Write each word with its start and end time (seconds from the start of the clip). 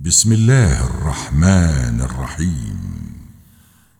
بسم 0.00 0.32
الله 0.32 0.84
الرحمن 0.84 2.00
الرحيم. 2.00 2.76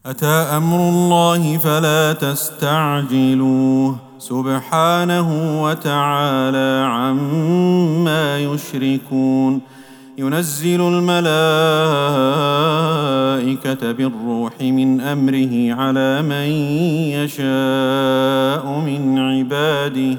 أتى 0.07 0.27
أمر 0.27 0.89
الله 0.89 1.59
فلا 1.59 2.13
تستعجلوه. 2.13 3.97
سبحانه 4.19 5.63
وتعالى 5.63 6.87
عما 6.91 8.39
يشركون. 8.39 9.61
ينزل 10.19 10.81
الملائكة 10.81 11.33
بالروح 13.93 14.53
من 14.61 15.01
أمره 15.01 15.75
على 15.75 16.23
من 16.23 16.49
يشاء 17.13 18.81
من 18.87 19.19
عباده. 19.19 20.19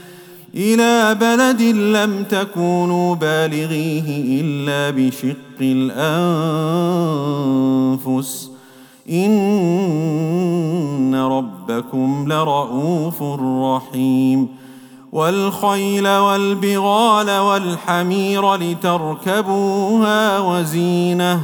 إلى 0.55 1.15
بلد 1.15 1.61
لم 1.61 2.23
تكونوا 2.23 3.15
بالغيه 3.15 4.41
إلا 4.41 4.89
بشق 4.89 5.61
الأنفس. 7.91 8.51
إن 9.09 11.15
ربكم 11.15 12.25
لرءوف 12.27 13.23
رحيم. 13.41 14.47
والخيل 15.11 16.07
والبغال 16.07 17.39
والحمير 17.39 18.55
لتركبوها 18.55 20.39
وزينة. 20.39 21.39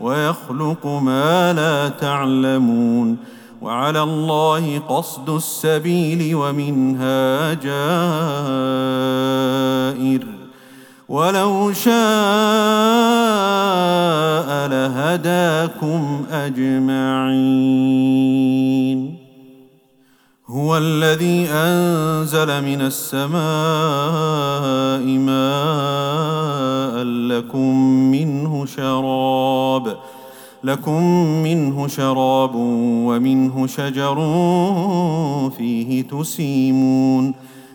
ويخلق 0.00 0.86
ما 0.86 1.52
لا 1.52 1.88
تعلمون. 1.88 3.16
وعلى 3.62 4.02
الله 4.02 4.78
قصد 4.78 5.30
السبيل 5.30 6.34
ومنها 6.34 7.54
جائر 7.54 7.78
ولو 11.08 11.72
شاء 11.72 11.92
لهداكم 14.68 16.26
أجمعين. 16.30 17.98
هو 20.48 20.78
الذي 20.78 21.48
أنزل 21.50 22.64
من 22.64 22.80
السماء 22.80 23.38
ماء 25.18 27.04
لكم 27.04 27.76
منه 28.10 28.66
شراب 28.66 29.96
لكم 30.64 31.02
منه 31.42 31.86
شراب 31.88 32.50
ومنه 32.54 33.66
شجر 33.66 34.14
فيه 35.58 36.02
تسيمون. 36.02 37.34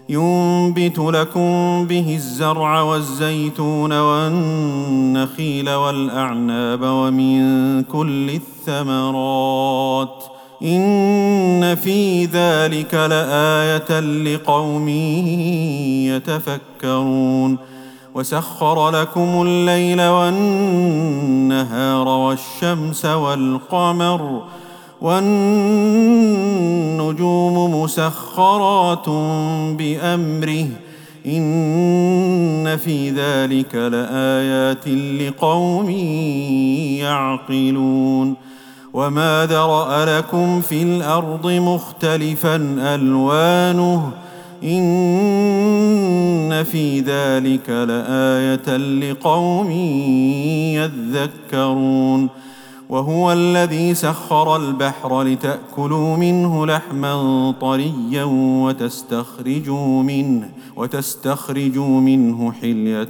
ينبت 0.10 1.00
لكم 1.00 1.86
به 1.86 2.16
الزرع 2.16 2.82
والزيتون 2.82 3.94
والنخيل 4.00 5.70
والأعناب 5.70 6.80
ومن 6.84 7.84
كل 7.84 8.30
الثمرات. 8.30 10.24
إن 10.64 11.76
في 11.76 12.26
ذلك 12.26 12.94
لآية 12.94 14.00
لقوم 14.00 14.90
يتفكرون. 16.10 17.73
وسخر 18.16 18.90
لكم 18.90 19.44
الليل 19.48 20.02
والنهار 20.02 22.08
والشمس 22.08 23.06
والقمر 23.06 24.42
والنجوم 25.02 26.22
مسخرات 27.82 29.10
بأمره. 29.78 30.68
إن 31.26 32.78
في 32.78 33.10
ذلك 33.10 33.76
لآيات 33.76 34.88
لقوم 35.22 35.90
يعقلون. 37.00 38.36
وما 38.94 39.46
ذرأ 39.46 40.18
لكم 40.18 40.62
في 40.62 40.84
الأرض 40.84 41.48
مختلفا 41.48 42.56
ألوانه. 42.80 44.12
ان 46.64 46.70
في 46.70 47.00
ذلك 47.00 47.70
لآية 47.70 48.78
لقوم 48.78 49.72
يذكرون. 51.52 52.30
وهو 52.94 53.32
الذي 53.32 53.94
سخر 53.94 54.56
البحر 54.56 55.24
لتأكلوا 55.24 56.18
منه 56.18 56.66
لحما 56.66 57.54
طريا 57.62 58.24
وتستخرجوا 58.64 60.04
منه 60.04 60.50
وتستخرجوا 60.76 62.02
منه 62.02 62.52
حلية 62.52 63.04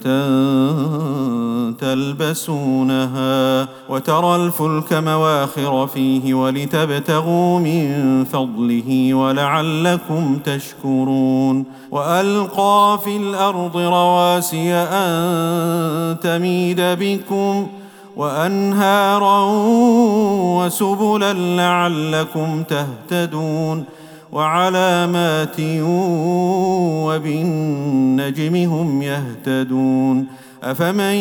تلبسونها 1.71 3.67
وترى 3.89 4.35
الفلك 4.35 4.93
مواخر 4.93 5.87
فيه 5.87 6.33
ولتبتغوا 6.33 7.59
من 7.59 8.25
فضله 8.25 9.13
ولعلكم 9.13 10.39
تشكرون 10.45 11.65
وألقى 11.91 12.99
في 13.03 13.17
الأرض 13.17 13.77
رواسي 13.77 14.73
أن 14.73 16.17
تميد 16.19 16.81
بكم 16.81 17.67
ۖ 17.79 17.82
وأنهارا 18.15 19.45
وسبلا 20.57 21.33
لعلكم 21.33 22.63
تهتدون 22.63 23.85
وعلامات 24.31 25.59
وبالنجم 27.05 28.55
هم 28.55 29.01
يهتدون 29.01 30.27
أفمن 30.63 31.15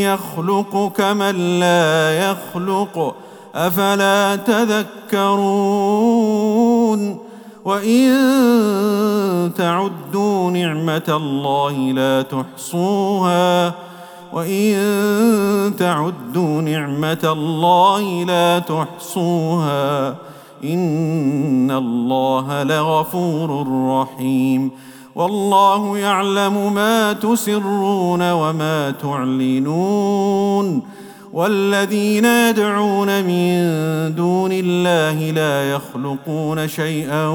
يخلق 0.00 0.92
كمن 0.96 1.60
لا 1.60 2.30
يخلق 2.30 3.14
أفلا 3.54 4.36
تذكرون 4.36 5.70
وإن 7.64 8.10
تعدوا 9.56 10.50
نعمة 10.50 11.02
الله 11.08 11.72
لا 11.72 12.22
تحصوها 12.22 13.74
وان 14.32 15.76
تعدوا 15.78 16.62
نعمه 16.62 17.18
الله 17.24 18.24
لا 18.24 18.58
تحصوها 18.58 20.16
ان 20.64 21.70
الله 21.70 22.62
لغفور 22.62 23.66
رحيم 23.88 24.70
والله 25.14 25.98
يعلم 25.98 26.74
ما 26.74 27.12
تسرون 27.12 28.32
وما 28.32 28.90
تعلنون 28.90 30.82
والذين 31.32 32.24
يدعون 32.24 33.24
من 33.24 33.54
دون 34.14 34.50
الله 34.52 35.30
لا 35.30 35.70
يخلقون 35.70 36.68
شيئا 36.68 37.26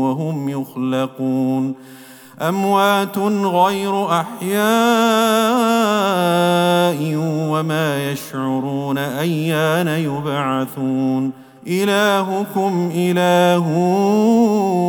وهم 0.00 0.48
يخلقون 0.48 1.74
أموات 2.48 3.18
غير 3.44 4.06
أحياء 4.10 4.62
وما 7.50 8.12
يشعرون 8.12 8.98
أيان 8.98 9.88
يبعثون. 9.88 11.32
إلهكم 11.66 12.90
إله 12.94 13.68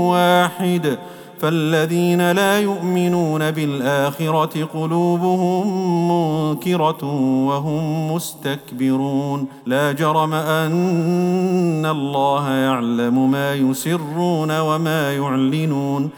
واحد. 0.09 0.97
فالذين 1.39 2.31
لا 2.31 2.59
يؤمنون 2.59 3.51
بالآخرة 3.51 4.69
قلوبهم 4.73 5.67
منكرة 6.11 7.05
وهم 7.47 8.13
مستكبرون. 8.13 9.47
لا 9.65 9.91
جرم 9.91 10.33
أن 10.33 11.85
الله 11.85 12.49
يعلم 12.49 13.31
ما 13.31 13.53
يسرون 13.53 14.59
وما 14.59 15.13
يعلنون. 15.13 16.09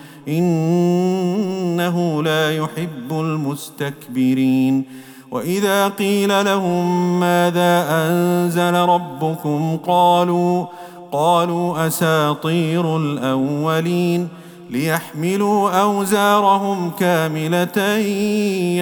إنه 1.88 2.24
لا 2.24 2.58
يحب 2.58 3.12
المستكبرين. 3.12 4.84
وإذا 5.32 5.88
قيل 5.88 6.46
لهم 6.46 7.20
ماذا 7.20 7.86
أنزل 7.90 8.74
ربكم 8.74 9.78
قالوا 9.88 10.66
قالوا 11.12 11.88
أساطير 11.88 12.98
الأولين. 12.98 14.28
ليحملوا 14.70 15.82
أوزارهم 15.82 16.92
كاملة 17.00 17.98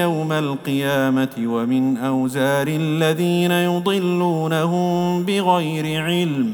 يوم 0.03 0.31
القيامة 0.31 1.35
ومن 1.39 1.97
أوزار 1.97 2.67
الذين 2.67 3.51
يضلونهم 3.51 5.23
بغير 5.23 6.03
علم. 6.03 6.53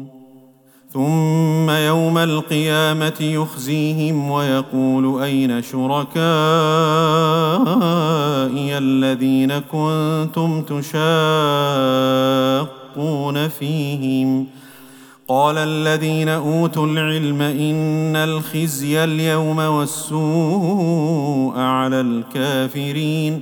ثم 0.93 1.69
يوم 1.69 2.17
القيامة 2.17 3.13
يخزيهم 3.19 4.31
ويقول 4.31 5.23
أين 5.23 5.61
شركائي 5.61 6.17
الذين 8.77 9.59
كنتم 9.59 10.61
تشاقون 10.61 10.97
فيهم؟ 13.47 14.47
قال 15.27 15.57
الذين 15.57 16.29
أوتوا 16.29 16.87
العلم 16.87 17.41
إن 17.41 18.15
الخزي 18.15 19.03
اليوم 19.03 19.57
والسوء 19.57 21.59
على 21.59 22.01
الكافرين. 22.01 23.41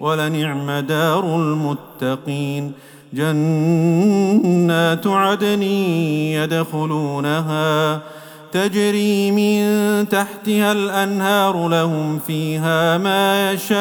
ولنعم 0.00 0.70
دار 0.70 1.36
المتقين. 1.36 2.72
جنات 3.12 5.06
عدن 5.06 5.62
يدخلونها 6.32 8.00
تجري 8.52 9.30
من 9.30 10.08
تحتها 10.08 10.72
الأنهار 10.72 11.68
لهم 11.68 12.18
فيها 12.18 12.98
ما 12.98 13.52
يشاءون. 13.52 13.78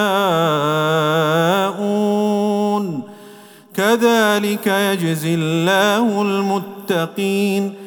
كذلك 3.75 4.67
يجزي 4.67 5.35
الله 5.35 6.21
المتقين. 6.21 7.86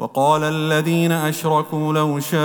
وقال 0.00 0.42
الذين 0.42 1.12
أشركوا 1.12 1.92
لو 1.92 2.20
شاء 2.20 2.40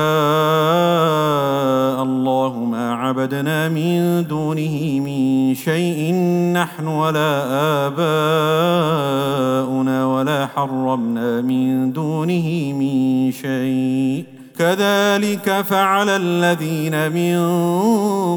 الله 2.04 2.68
ما 2.72 2.94
عبدنا 2.94 3.70
من 3.70 4.24
دونه 4.28 5.00
من 5.00 5.56
شيء 5.56 6.14
نحن 6.54 6.88
ولا 6.88 7.44
آباؤنا 7.88 10.06
ولا 10.06 10.48
حرمنا 10.56 11.42
من 11.42 11.94
دونه 11.94 12.74
من 12.74 13.32
شيء. 13.32 14.24
كذلك 14.60 15.62
فعل 15.62 16.10
الذين 16.10 17.12
من 17.12 17.40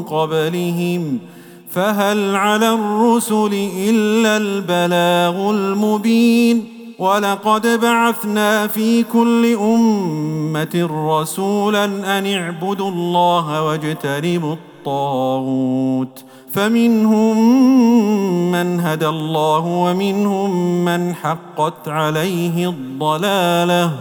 قبلهم. 0.03 1.19
فهل 1.71 2.35
على 2.35 2.73
الرسل 2.73 3.69
إلا 3.77 4.37
البلاغ 4.37 5.51
المبين؟ 5.51 6.78
ولقد 6.99 7.79
بعثنا 7.81 8.67
في 8.67 9.03
كل 9.03 9.55
أمة 9.55 10.89
رسولا 11.09 11.85
أن 11.85 12.25
اعبدوا 12.25 12.89
الله 12.89 13.63
واجتنبوا 13.63 14.53
الطاغوت. 14.53 16.23
فمنهم 16.51 17.37
من 18.51 18.79
هدى 18.79 19.07
الله 19.07 19.65
ومنهم 19.65 20.85
من 20.85 21.15
حقت 21.15 21.87
عليه 21.87 22.69
الضلالة. 22.69 23.91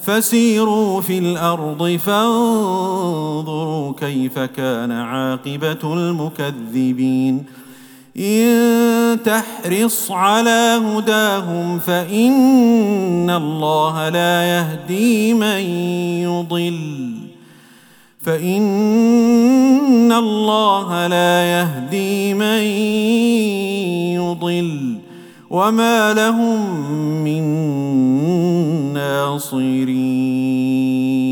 فسيروا 0.00 1.00
في 1.00 1.18
الأرض 1.18 1.98
فانظروا 2.06 3.92
كيف 4.00 4.38
كان 4.38 4.92
عاقبة 4.92 5.78
المكذبين. 5.84 7.44
إن 8.16 9.18
تحرص 9.24 10.10
على 10.10 10.80
هداهم 10.84 11.78
فإن 11.78 13.30
الله 13.30 14.08
لا 14.08 14.44
يهدي 14.44 15.34
من 15.34 15.60
يضل. 16.20 17.12
فإن 18.20 20.12
الله 20.12 21.06
لا 21.06 21.44
يهدي 21.44 22.34
من 22.34 22.62
يضل. 24.20 24.98
وما 25.50 26.14
لهم 26.14 26.80
من 27.24 27.42
ناصرين. 28.94 31.31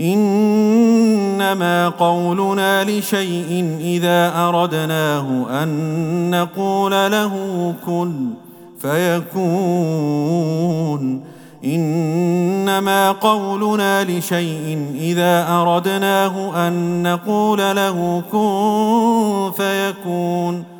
إنما 0.00 1.88
قولنا 1.88 2.84
لشيء 2.84 3.76
إذا 3.80 4.32
أردناه 4.36 5.46
أن 5.62 6.30
نقول 6.30 6.92
له 6.92 7.34
كن 7.86 8.30
فيكون. 8.80 10.10
إنما 11.64 13.12
قولنا 13.12 14.04
لشيء 14.04 14.86
إذا 14.94 15.48
أردناه 15.48 16.68
أن 16.68 17.02
نقول 17.02 17.58
له 17.58 18.22
كن 18.32 19.50
فيكون. 19.56 20.79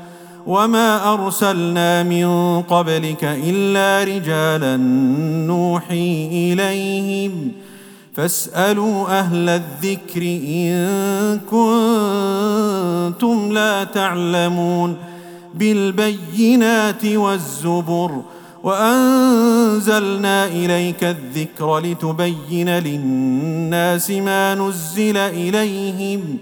وما 0.51 1.13
ارسلنا 1.13 2.03
من 2.03 2.61
قبلك 2.61 3.23
الا 3.23 4.03
رجالا 4.03 4.77
نوحي 5.47 6.27
اليهم 6.31 7.51
فاسالوا 8.13 9.19
أهل 9.19 9.49
الذكر 9.49 10.21
ان 10.21 11.39
كنتم 11.51 13.53
لا 13.53 13.83
تعلمون 13.83 14.97
بالبينات 15.53 17.05
والزبر 17.05 18.21
وانزلنا 18.63 20.45
اليك 20.45 21.03
الذكر 21.03 21.79
لتبين 21.79 22.69
للناس 22.69 24.11
ما 24.11 24.55
نزل 24.55 25.17
اليهم 25.17 26.37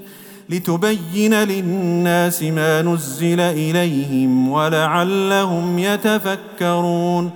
لتبين 0.49 1.33
للناس 1.33 2.43
ما 2.43 2.81
نزل 2.81 3.39
إليهم 3.39 4.49
ولعلهم 4.49 5.79
يتفكرون. 5.79 7.31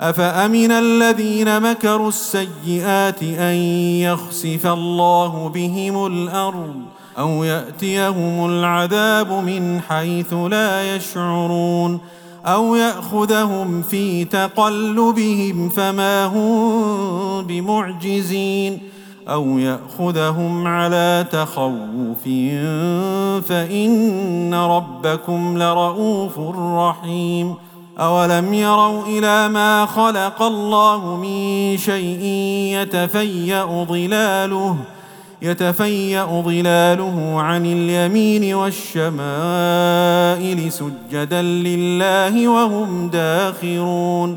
أفأمن 0.00 0.70
الذين 0.70 1.60
مكروا 1.60 2.08
السيئات 2.08 3.22
أن 3.22 3.54
يخسف 4.00 4.66
الله 4.66 5.48
بهم 5.48 6.06
الأرض 6.06 6.74
أو 7.18 7.44
يأتيهم 7.44 8.46
العذاب 8.46 9.32
من 9.32 9.80
حيث 9.80 10.34
لا 10.34 10.96
يشعرون 10.96 12.00
أو 12.46 12.74
يأخذهم 12.74 13.82
في 13.82 14.24
تقلبهم 14.24 15.68
فما 15.68 16.24
هم 16.26 17.42
بمعجزين 17.42 18.80
أو 19.28 19.58
يأخذهم 19.58 20.66
على 20.66 21.26
تخوف 21.32 22.22
فإن 23.48 24.54
ربكم 24.54 25.58
لرؤوف 25.58 26.38
رحيم. 26.58 27.54
أولم 27.98 28.54
يروا 28.54 29.06
إلى 29.06 29.48
ما 29.48 29.86
خلق 29.86 30.42
الله 30.42 31.16
من 31.16 31.76
شيء 31.76 32.22
يتفيأ 32.76 33.84
ظلاله 33.84 34.76
يتفيأ 35.42 36.42
ظلاله 36.42 37.40
عن 37.40 37.66
اليمين 37.66 38.54
والشمائل 38.54 39.12
سجدا 40.72 41.42
لله 41.42 42.48
وهم 42.48 43.08
داخرون. 43.08 44.36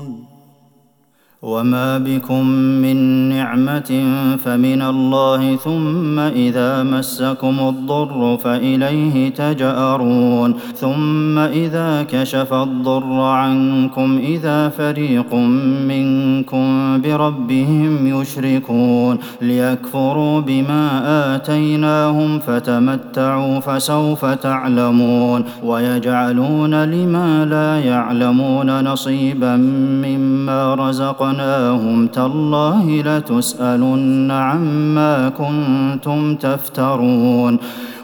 وما 1.41 1.97
بكم 1.97 2.45
من 2.55 2.97
نعمه 3.29 4.05
فمن 4.43 4.81
الله 4.81 5.55
ثم 5.55 6.19
اذا 6.19 6.83
مسكم 6.83 7.59
الضر 7.59 8.37
فاليه 8.37 9.29
تجارون 9.29 10.55
ثم 10.75 11.37
اذا 11.37 12.03
كشف 12.03 12.53
الضر 12.53 13.21
عنكم 13.21 14.17
اذا 14.23 14.69
فريق 14.69 15.33
منكم 15.87 17.01
بربهم 17.01 18.21
يشركون 18.21 19.17
ليكفروا 19.41 20.39
بما 20.39 21.01
اتيناهم 21.35 22.39
فتمتعوا 22.39 23.59
فسوف 23.59 24.25
تعلمون 24.25 25.43
ويجعلون 25.63 26.83
لما 26.83 27.45
لا 27.45 27.79
يعلمون 27.79 28.83
نصيبا 28.83 29.55
مما 30.05 30.75
رزقنا 30.75 31.30
رزقناهم 31.31 32.07
تالله 32.07 33.01
لتسالن 33.01 34.31
عما 34.31 35.29
كنتم 35.29 36.35
تفترون 36.35 37.57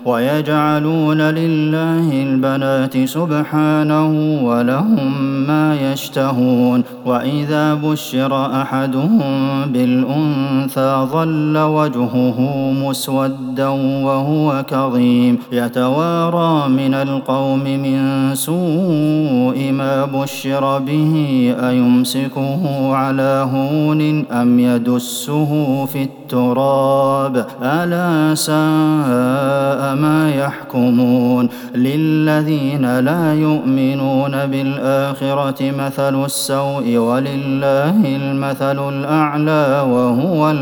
ويجعلون 0.06 1.22
لله 1.22 2.24
البنات 2.24 2.98
سبحانه 2.98 4.40
ولهم 4.44 5.12
ما 5.48 5.92
يشتهون 5.92 6.84
واذا 7.06 7.74
بشر 7.74 8.62
احدهم 8.62 9.66
بالانثى 9.74 10.17
ظل 11.12 11.58
وجهه 11.58 12.42
مسودا 12.72 13.68
وهو 14.08 14.64
كظيم. 14.70 15.40
يتوارى 15.52 16.70
من 16.70 16.94
القوم 16.94 17.64
من 17.64 18.00
سوء 18.36 19.72
ما 19.72 20.06
بشر 20.06 20.80
به 20.80 21.14
أيمسكه 21.70 22.96
على 22.96 23.48
هون 23.54 24.26
أم 24.32 24.60
يدسه 24.60 25.86
في 25.86 26.04
التراب؟ 26.04 27.46
ألا 27.64 28.36
ساء 28.36 29.96
ما 29.96 30.32
يحكمون. 30.36 31.50
للذين 31.76 33.00
لا 33.00 33.34
يؤمنون 33.34 34.32
بالآخرة 34.32 35.72
مثل 35.72 36.26
السوء 36.26 36.98
ولله 36.98 38.02
المثل 38.06 38.90
الأعلى 38.90 39.86
وهو 39.92 40.52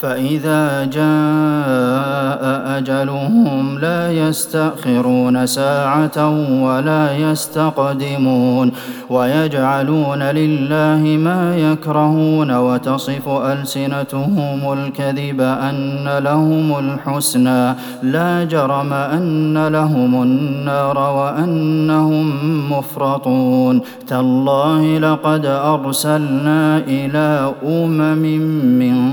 فإذا 0.00 0.84
جاء 0.84 2.78
أجلهم 2.78 3.78
لا 3.78 4.12
يستأخرون 4.12 5.46
ساعة 5.46 6.28
ولا 6.62 7.16
يستقدمون 7.16 8.72
ويجعلون 9.10 10.22
لله 10.22 11.16
ما 11.16 11.56
يكرهون 11.56 12.50
وتصف 12.56 13.28
ألسنتهم 13.28 14.72
الكذب 14.72 15.40
أن 15.40 16.18
لهم 16.18 16.78
الحسنى 16.78 17.74
لا 18.02 18.44
جرم 18.44 18.92
أن 18.92 19.68
لهم 19.68 20.22
النار 20.22 20.98
وأنهم 20.98 22.32
مفرطون 22.72 23.80
تالله 24.06 24.98
لقد 24.98 25.46
أرسلنا 25.46 26.78
إلى 26.78 27.52
أمم 27.66 28.22
من 28.78 29.12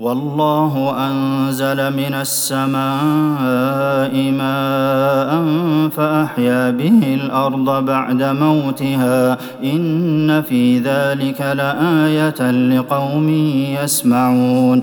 والله 0.00 0.94
أنزل 1.08 1.96
من 1.96 2.14
السماء 2.14 2.80
ماء 4.30 5.30
فأحيا 5.88 6.70
به 6.70 7.14
الأرض 7.14 7.84
بعد 7.84 8.22
موتها 8.22 9.38
إن 9.64 10.42
في 10.42 10.78
ذلك 10.78 11.40
لآية 11.40 12.50
لقوم 12.50 13.28
يسمعون 13.82 14.82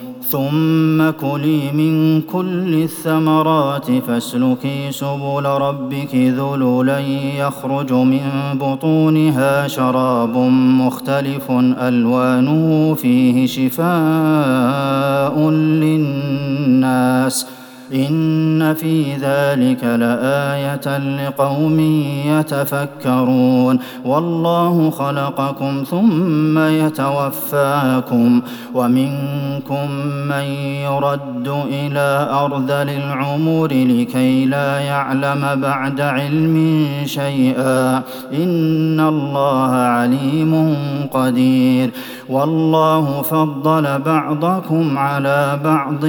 ثم 0.31 1.09
كلي 1.11 1.71
من 1.71 2.21
كل 2.21 2.83
الثمرات 2.83 3.91
فاسلكي 3.91 4.91
سبل 4.91 5.45
ربك 5.45 6.15
ذللا 6.15 6.99
يخرج 7.37 7.93
من 7.93 8.21
بطونها 8.53 9.67
شراب 9.67 10.37
مختلف 10.81 11.51
ألوانه 11.81 12.93
فيه 12.93 13.45
شفاء 13.45 15.39
للناس 15.49 17.47
إن 17.93 18.73
في 18.73 19.13
ذلك 19.13 19.83
لآية 19.83 20.97
لقوم 20.97 21.79
يتفكرون. 22.25 23.79
والله 24.05 24.89
خلقكم 24.89 25.83
ثم 25.89 26.59
يتوفاكم 26.59 28.41
ومنكم 28.73 29.91
من 30.29 30.43
يرد 30.85 31.47
إلى 31.47 32.29
أرذل 32.31 32.89
العمر 32.89 33.67
لكي 33.67 34.45
لا 34.45 34.79
يعلم 34.79 35.61
بعد 35.61 36.01
علم 36.01 36.85
شيئا. 37.05 38.01
إن 38.33 38.99
الله 38.99 39.71
عليم 39.71 40.77
قدير. 41.13 41.89
والله 42.29 43.21
فضل 43.21 43.99
بعضكم 43.99 44.97
على 44.97 45.59
بعض 45.63 46.05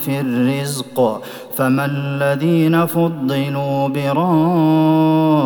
في 0.00 0.20
الرزق. 0.20 1.01
我 1.02 1.22
فما 1.56 1.84
الذين 1.84 2.86
فضلوا 2.86 3.88
براد 3.88 5.42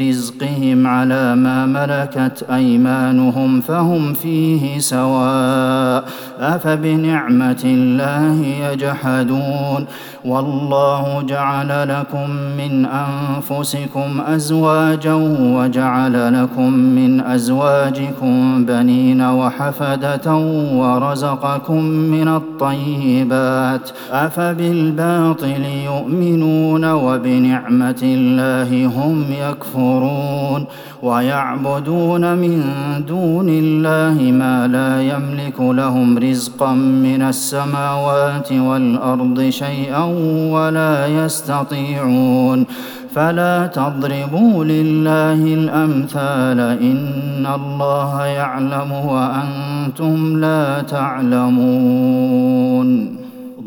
رزقهم 0.00 0.86
على 0.86 1.36
ما 1.36 1.66
ملكت 1.66 2.46
ايمانهم 2.50 3.60
فهم 3.60 4.12
فيه 4.14 4.78
سواء 4.78 6.04
افبنعمه 6.40 7.62
الله 7.64 8.46
يجحدون 8.46 9.86
والله 10.24 11.22
جعل 11.22 11.88
لكم 11.88 12.30
من 12.30 12.86
انفسكم 12.86 14.20
ازواجا 14.26 15.14
وجعل 15.40 16.42
لكم 16.42 16.72
من 16.72 17.20
ازواجكم 17.20 18.64
بنين 18.64 19.22
وحفده 19.22 20.34
ورزقكم 20.72 21.82
من 21.84 22.28
الطيبات 22.28 23.90
افبالباطل 24.38 25.64
يؤمنون 25.84 26.84
وبنعمة 26.92 28.00
الله 28.02 28.86
هم 28.86 29.24
يكفرون 29.48 30.64
ويعبدون 31.02 32.34
من 32.36 32.62
دون 33.08 33.48
الله 33.48 34.32
ما 34.32 34.68
لا 34.68 35.02
يملك 35.02 35.60
لهم 35.60 36.18
رزقا 36.18 36.72
من 36.74 37.22
السماوات 37.22 38.52
والأرض 38.52 39.48
شيئا 39.48 40.04
ولا 40.52 41.06
يستطيعون 41.06 42.66
فلا 43.14 43.66
تضربوا 43.66 44.64
لله 44.64 45.54
الأمثال 45.54 46.60
إن 46.60 47.46
الله 47.54 48.24
يعلم 48.24 48.92
وأنتم 48.92 50.40
لا 50.40 50.82
تعلمون 50.82 52.28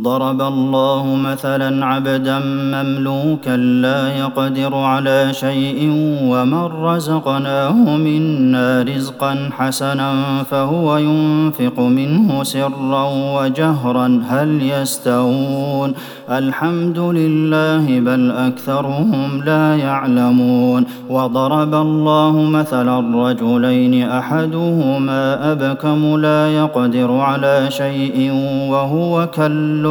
ضرب 0.01 0.41
الله 0.41 1.15
مثلا 1.15 1.85
عبدا 1.85 2.39
مملوكا 2.73 3.57
لا 3.57 4.17
يقدر 4.17 4.75
على 4.75 5.33
شيء 5.33 5.89
ومن 6.23 6.63
رزقناه 6.63 7.97
منا 7.97 8.81
رزقا 8.81 9.49
حسنا 9.57 10.13
فهو 10.43 10.97
ينفق 10.97 11.79
منه 11.79 12.43
سرا 12.43 13.05
وجهرا. 13.37 14.21
هل 14.29 14.61
يستوون؟ 14.61 15.93
الحمد 16.29 16.99
لله 16.99 17.99
بل 17.99 18.31
أكثرهم 18.31 19.43
لا 19.45 19.75
يعلمون. 19.75 20.85
وضرب 21.09 21.73
الله 21.75 22.33
مثلا 22.41 23.27
رجلين 23.27 24.09
أحدهما 24.09 25.51
أبكم 25.51 26.17
لا 26.17 26.47
يقدر 26.47 27.11
على 27.11 27.65
شيء 27.69 28.31
وهو 28.71 29.27
كل 29.27 29.90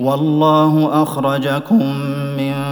والله 0.00 1.02
أخرجكم 1.02 1.82
من 2.38 2.51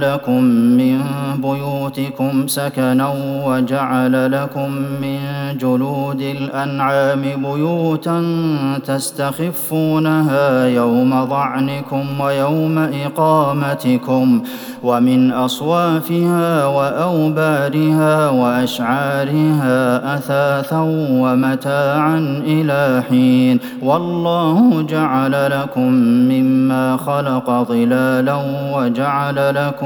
لكم 0.00 0.42
من 0.78 1.00
بيوتكم 1.42 2.46
سكنا 2.46 3.12
وجعل 3.46 4.32
لكم 4.32 4.70
من 5.02 5.18
جلود 5.58 6.20
الأنعام 6.20 7.22
بيوتا 7.22 8.22
تستخفونها 8.86 10.66
يوم 10.66 11.26
ظعنكم 11.26 12.20
ويوم 12.20 12.78
إقامتكم 12.78 14.42
ومن 14.82 15.32
أصوافها 15.32 16.66
وأوبارها 16.66 18.30
وأشعارها 18.30 20.14
أثاثا 20.14 20.80
ومتاعا 21.10 22.42
إلى 22.46 23.02
حين 23.08 23.58
والله 23.82 24.82
جعل 24.82 25.50
لكم 25.50 25.92
مما 26.30 26.96
خلق 26.96 27.50
ظلالا 27.68 28.38
وجعل 28.74 29.54
لكم 29.54 29.85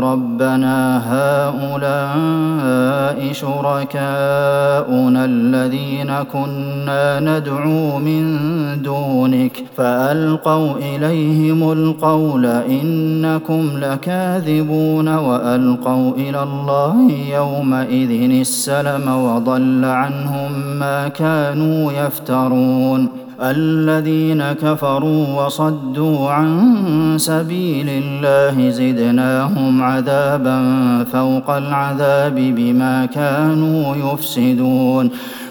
ربنا 0.00 0.76
هؤلاء 1.12 2.66
شركاؤنا 3.32 5.24
الذين 5.24 6.12
كنا 6.32 7.20
ندعو 7.20 7.98
من 7.98 8.36
دونك 8.82 9.64
فألقوا 9.76 10.72
إليهم 10.76 11.72
القول 11.72 12.46
إنكم 12.46 13.70
لكاذبون 13.74 15.08
وألقوا 15.08 16.12
إلى 16.16 16.42
الله 16.42 17.12
يومئذ 17.32 18.30
السلم 18.40 19.08
وضل 19.08 19.84
عنهم 19.84 20.52
ما 20.78 21.08
كانوا 21.08 21.92
يفترون 21.92 23.25
الذين 23.42 24.42
كفروا 24.52 25.44
وصدوا 25.44 26.30
عن 26.30 26.48
سبيل 27.18 27.88
الله 27.88 28.70
زدناهم 28.70 29.82
عذابا 29.82 30.58
فوق 31.12 31.50
العذاب 31.50 32.34
بما 32.34 33.06
كانوا 33.06 33.96
يفسدون. 33.96 35.10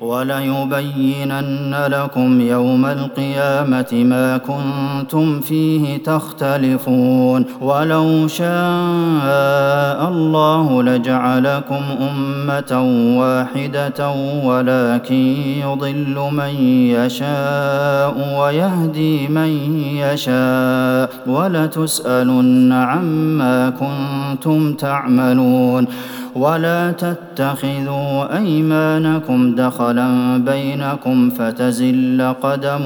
وليبينن 0.00 1.76
لكم 1.86 2.40
يوم 2.40 2.86
القيامة 2.86 3.86
ما 3.92 4.38
كنتم 4.38 5.40
فيه 5.40 6.02
تختلفون. 6.02 7.44
ولو 7.60 8.28
شاء 8.28 10.08
الله 10.08 10.82
لجعلكم 10.82 11.82
أمة 12.10 12.82
واحدة 13.18 14.10
ولكن 14.44 15.34
يضل 15.62 16.28
من 16.32 16.54
يشاء 16.94 18.38
ويهدي 18.40 19.28
من 19.28 19.80
يشاء. 19.96 21.10
ولتسألن 21.26 22.72
عما 22.72 23.70
كنتم 23.70 24.74
تعملون. 24.74 25.86
ولا 26.34 26.92
تتخذوا 26.92 28.36
أيمانكم 28.38 29.54
دخلا 29.54 30.08
بينكم 30.36 31.30
فتزل 31.30 32.34
قدم 32.42 32.84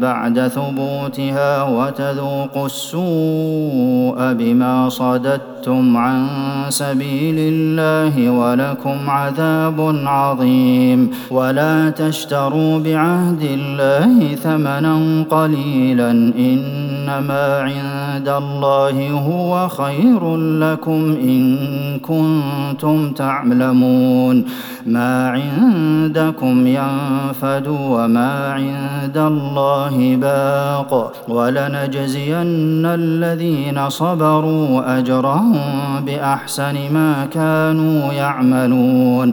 بعد 0.00 0.48
ثبوتها 0.48 1.62
وتذوقوا 1.62 2.66
السوء 2.66 4.32
بما 4.32 4.88
صددتم 4.88 5.96
عن 5.96 6.26
سبيل 6.68 7.36
الله 7.38 8.30
ولكم 8.30 9.10
عذاب 9.10 9.96
عظيم. 10.06 11.10
ولا 11.30 11.90
تشتروا 11.90 12.78
بعهد 12.78 13.42
الله 13.42 14.34
ثمنا 14.34 15.24
قليلا. 15.30 16.10
إنما 16.38 17.58
عند 17.60 18.28
الله 18.28 19.10
هو 19.10 19.68
خير 19.68 20.36
لكم 20.36 21.16
إن 21.22 21.58
كنتم 21.98 22.81
تعلمون 23.16 24.44
ما 24.86 25.28
عندكم 25.30 26.66
ينفد 26.66 27.66
وما 27.68 28.52
عند 28.52 29.16
الله 29.16 30.16
باق 30.16 31.12
ولنجزين 31.28 32.86
الذين 32.86 33.90
صبروا 33.90 34.98
أجرهم 34.98 35.54
بأحسن 36.06 36.92
ما 36.92 37.28
كانوا 37.32 38.12
يعملون 38.12 39.32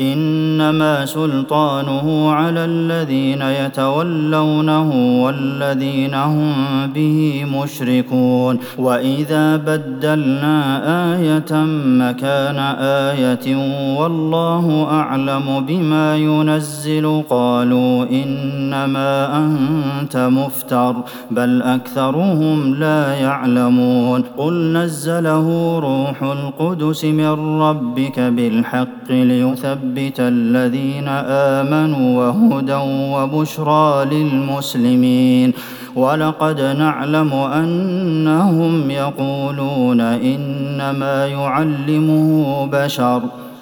إنما 0.00 1.06
سلطانه 1.06 2.32
على 2.32 2.64
الذين 2.64 3.42
يتولونه 3.42 4.90
والذين 5.22 6.14
هم 6.14 6.52
به 6.94 7.44
مشركون. 7.44 8.58
وإذا 8.78 9.56
بدلنا 9.56 10.82
آية 11.14 11.64
مكان 11.86 12.58
آية 13.10 13.56
والله 13.96 14.86
أعلم 14.90 15.64
بما 15.68 16.16
ينزل. 16.16 17.22
قالوا 17.30 18.04
إنما 18.10 19.38
أنت 19.38 20.16
مفتر 20.16 20.96
بل 21.30 21.62
أكثرهم 21.62 22.74
لا 22.74 23.14
يعلمون. 23.14 24.22
قل 24.38 24.72
نزله 24.72 25.78
روح 25.78 26.22
القدس 26.22 27.04
من 27.04 27.60
ربك 27.60 28.20
بالحق 28.20 29.10
ليثبت 29.10 29.85
ليثبت 29.86 30.20
الذين 30.20 31.08
آمنوا 31.58 32.26
وهدى 32.26 32.80
وبشرى 33.14 34.04
للمسلمين. 34.04 35.52
ولقد 35.96 36.60
نعلم 36.60 37.34
أنهم 37.34 38.90
يقولون 38.90 40.00
إنما 40.00 41.26
يعلمه 41.26 42.68
بشر. 42.72 43.20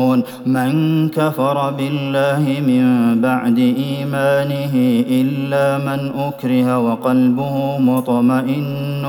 يعلمون 0.00 0.22
من 0.46 1.08
كفر 1.08 1.70
بالله 1.70 2.44
من 2.66 2.84
بعد 3.20 3.58
إيمانه 3.58 4.74
إلا 5.10 5.78
من 5.78 6.10
أكره 6.18 6.78
وقلبه 6.78 7.78
مطمئن 7.78 9.04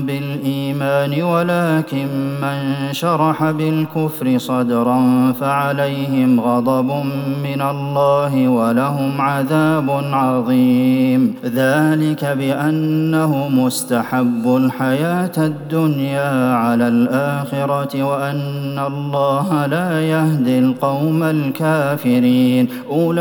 بالإيمان 0.00 1.22
ولكن 1.22 2.08
من 2.42 2.92
شرح 2.92 3.50
بالكفر 3.50 4.38
صدرا 4.38 5.32
فعليهم 5.40 6.40
غضب 6.40 6.90
من 7.44 7.62
الله 7.62 8.48
ولهم 8.48 9.20
عذاب 9.20 9.90
عظيم. 10.12 11.34
ذلك 11.44 12.24
بأنه 12.24 13.48
مستحب 13.48 14.44
الحياة 14.46 15.36
الدنيا 15.38 16.54
على 16.54 16.88
الآخرة 16.88 18.02
وأن 18.02 18.78
الله 18.78 19.66
لا 19.66 20.00
يهدي 20.00 20.29
يهدي 20.30 20.58
القوم 20.58 21.22
الكافرين. 21.22 22.68
أولئك 22.90 23.20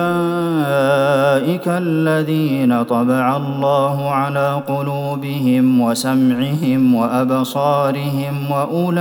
الذين 1.67 2.83
طبع 2.83 3.37
الله 3.37 4.09
على 4.09 4.61
قلوبهم 4.67 5.81
وسمعهم 5.81 6.95
وأبصارهم 6.95 8.51
وأولئك 8.51 8.99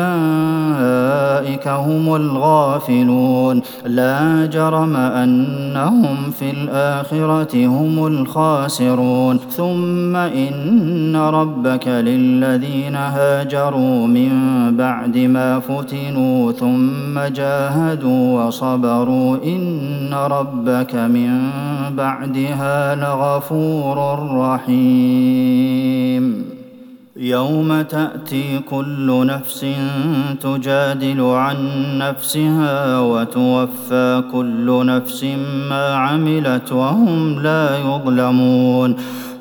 هم 1.68 2.14
الغافلون. 2.14 3.62
لا 3.86 4.46
جرم 4.46 4.96
أنهم 4.96 6.30
في 6.38 6.50
الآخرة 6.50 7.66
هم 7.66 8.06
الخاسرون. 8.06 9.38
ثم 9.56 10.16
إن 10.16 11.16
ربك 11.16 11.88
للذين 11.88 12.96
هاجروا 12.96 14.06
من 14.06 14.30
بعد 14.76 15.18
ما 15.18 15.60
فتنوا 15.60 16.52
ثم 16.52 17.18
جاهدوا 17.34 17.97
جاهدوا 17.98 18.44
وصبروا 18.44 19.36
إن 19.44 20.14
ربك 20.14 20.94
من 20.94 21.50
بعدها 21.96 22.94
لغفور 22.94 23.98
رحيم. 24.38 26.24
يوم 27.16 27.82
تأتي 27.82 28.58
كل 28.70 29.26
نفس 29.26 29.66
تجادل 30.42 31.20
عن 31.20 31.56
نفسها 31.98 33.00
وتوفى 33.00 34.22
كل 34.32 34.86
نفس 34.86 35.24
ما 35.70 35.94
عملت 35.94 36.72
وهم 36.72 37.42
لا 37.42 37.78
يظلمون. 37.78 38.96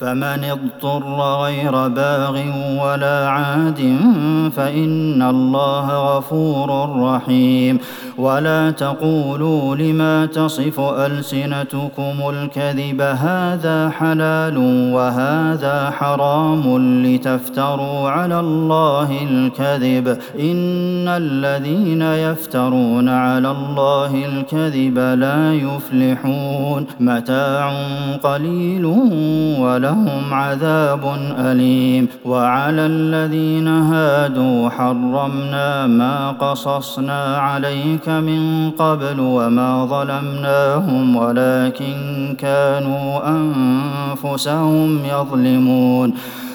فمن 0.00 0.44
اضطر 0.44 1.02
غير 1.42 1.88
باغ 1.88 2.40
ولا 2.82 3.28
عاد 3.28 3.96
فإن 4.56 5.22
الله 5.22 6.16
غفور 6.16 6.68
رحيم. 7.00 7.78
ولا 8.18 8.70
تقولوا 8.70 9.76
لما 9.76 10.26
تصف 10.26 10.80
ألسنتكم 10.80 12.16
الكذب 12.30 13.00
هذا 13.00 13.90
حلال 13.98 14.58
وهذا 14.94 15.90
حرام 15.90 16.62
لتفتروا 17.06 18.10
على 18.10 18.40
الله 18.40 19.10
الكذب. 19.30 20.18
إن 20.40 21.08
الذين 21.08 22.02
يفترون 22.02 23.08
على 23.08 23.50
الله 23.50 24.24
الكذب 24.24 24.98
لا 24.98 25.54
يفلحون. 25.54 26.86
متاع 27.00 27.72
قليل 28.22 28.84
ولا 29.60 29.83
ولهم 29.84 30.34
عذاب 30.34 31.16
أليم. 31.38 32.08
وعلى 32.24 32.86
الذين 32.86 33.68
هادوا 33.68 34.68
حرمنا 34.68 35.86
ما 35.86 36.30
قصصنا 36.30 37.36
عليك 37.36 38.08
من 38.08 38.70
قبل 38.70 39.20
وما 39.20 39.84
ظلمناهم 39.84 41.16
ولكن 41.16 41.94
كانوا 42.38 43.28
أنفسهم 43.28 45.04
يظلمون. 45.04 46.14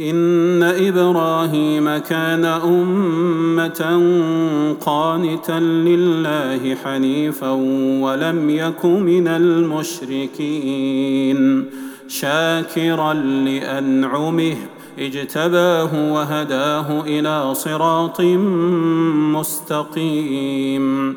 إن 0.00 0.62
إبراهيم 0.62 1.96
كان 1.98 2.44
أمة 2.44 4.02
قانتا 4.80 5.60
لله 5.60 6.74
حنيفا 6.84 7.50
ولم 8.00 8.50
يك 8.50 8.84
من 8.84 9.28
المشركين 9.28 10.84
شاكرا 12.08 13.12
لأنعمه 13.14 14.56
اجتباه 14.98 16.12
وهداه 16.12 17.00
إلى 17.06 17.54
صراط 17.54 18.20
مستقيم. 19.36 21.16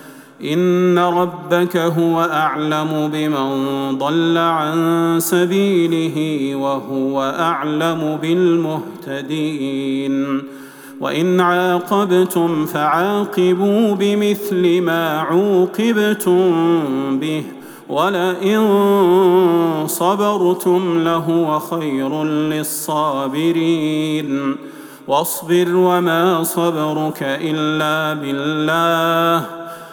إن 0.43 0.99
ربك 0.99 1.77
هو 1.77 2.21
أعلم 2.21 3.09
بمن 3.13 3.97
ضل 3.97 4.37
عن 4.37 5.17
سبيله 5.19 6.55
وهو 6.55 7.35
أعلم 7.39 8.17
بالمهتدين. 8.21 10.41
وإن 10.99 11.39
عاقبتم 11.39 12.65
فعاقبوا 12.65 13.95
بمثل 13.95 14.81
ما 14.81 15.19
عوقبتم 15.19 16.51
به 17.19 17.43
ولئن 17.89 18.67
صبرتم 19.87 21.03
لهو 21.03 21.59
خير 21.59 22.23
للصابرين. 22.23 24.55
واصبر 25.07 25.75
وما 25.75 26.43
صبرك 26.43 27.19
إلا 27.21 28.21
بالله. 28.21 29.60